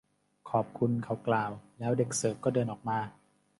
[0.49, 2.99] ขอบคุณ เขากล่าว แล้วเด็กเสิร์ฟก็เดินออกมา